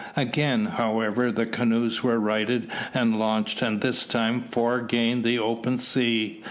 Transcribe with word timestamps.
Again, 0.15 0.65
however, 0.65 1.31
the 1.31 1.45
canoes 1.45 2.01
were 2.01 2.19
righted 2.19 2.71
and 2.91 3.19
launched, 3.19 3.61
and 3.61 3.81
this 3.81 4.03
time 4.03 4.45
four 4.49 4.81
gained 4.81 5.23
the 5.23 5.37
open 5.37 5.77
sea. 5.77 6.39